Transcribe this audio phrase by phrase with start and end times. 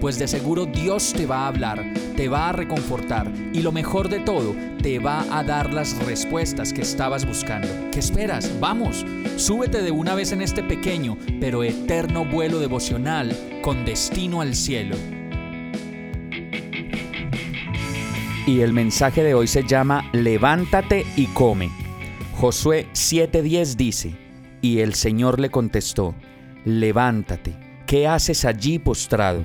[0.00, 1.84] pues de seguro Dios te va a hablar,
[2.16, 6.72] te va a reconfortar y lo mejor de todo, te va a dar las respuestas
[6.72, 7.68] que estabas buscando.
[7.92, 8.52] ¿Qué esperas?
[8.60, 9.04] Vamos,
[9.36, 14.96] súbete de una vez en este pequeño pero eterno vuelo devocional con destino al cielo.
[18.46, 21.70] Y el mensaje de hoy se llama Levántate y come.
[22.36, 24.14] Josué 7:10 dice,
[24.62, 26.14] y el Señor le contestó,
[26.64, 29.44] Levántate ¿qué haces allí postrado?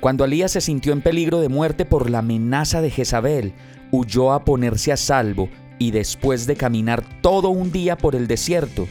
[0.00, 3.52] Cuando Alías se sintió en peligro de muerte por la amenaza de Jezabel,
[3.90, 8.88] huyó a ponerse a salvo y después de caminar todo un día por el desierto,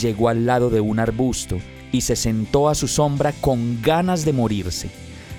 [0.00, 1.58] llegó al lado de un arbusto
[1.92, 4.88] y se sentó a su sombra con ganas de morirse.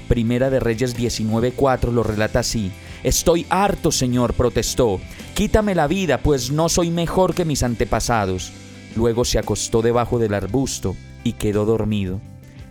[0.08, 2.72] Primera de Reyes 19:4 lo relata así.
[3.04, 5.00] Estoy harto, Señor, protestó.
[5.34, 8.52] Quítame la vida, pues no soy mejor que mis antepasados.
[8.96, 12.22] Luego se acostó debajo del arbusto y quedó dormido.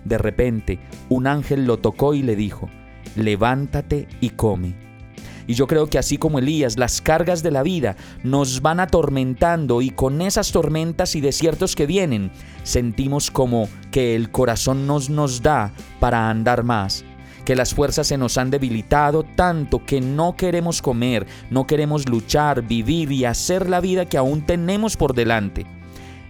[0.07, 2.71] De repente, un ángel lo tocó y le dijo,
[3.17, 4.75] levántate y come.
[5.49, 9.83] Y yo creo que así como Elías, las cargas de la vida nos van atormentando
[9.83, 12.31] y con esas tormentas y desiertos que vienen,
[12.63, 17.05] sentimos como que el corazón nos nos da para andar más,
[17.45, 22.63] que las fuerzas se nos han debilitado tanto que no queremos comer, no queremos luchar,
[22.63, 25.65] vivir y hacer la vida que aún tenemos por delante.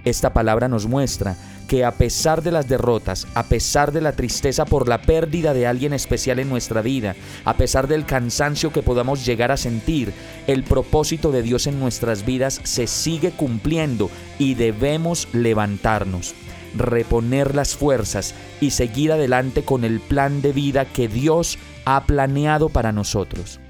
[0.05, 1.37] Esta palabra nos muestra
[1.67, 5.67] que a pesar de las derrotas, a pesar de la tristeza por la pérdida de
[5.67, 10.13] alguien especial en nuestra vida, a pesar del cansancio que podamos llegar a sentir,
[10.47, 16.35] el propósito de Dios en nuestras vidas se sigue cumpliendo y debemos levantarnos,
[16.77, 22.69] reponer las fuerzas y seguir adelante con el plan de vida que Dios ha planeado
[22.69, 23.61] para nosotros.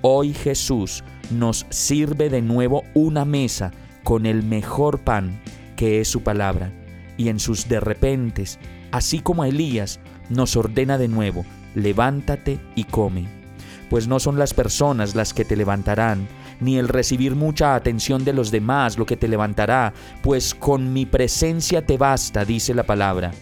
[0.00, 3.72] Hoy Jesús nos sirve de nuevo una mesa
[4.02, 5.40] con el mejor pan
[5.76, 6.70] que es su palabra
[7.16, 8.58] y en sus de repentes,
[8.90, 11.44] así como a Elías, nos ordena de nuevo,
[11.74, 13.26] levántate y come.
[13.90, 16.26] Pues no son las personas las que te levantarán,
[16.60, 19.92] ni el recibir mucha atención de los demás lo que te levantará,
[20.22, 23.32] pues con mi presencia te basta, dice la palabra.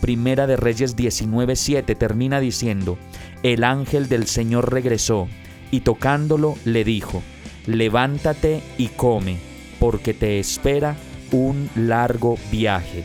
[0.00, 2.98] Primera de Reyes 19:7 termina diciendo,
[3.42, 5.28] el ángel del Señor regresó
[5.70, 7.22] y tocándolo le dijo,
[7.66, 9.38] levántate y come,
[9.78, 10.96] porque te espera
[11.32, 13.04] un largo viaje.